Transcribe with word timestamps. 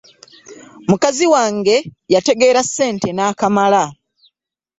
Mukazi 0.89 1.25
wange 1.33 1.75
yategeera 2.13 2.61
ssente 2.67 3.09
n'akamala! 3.13 3.83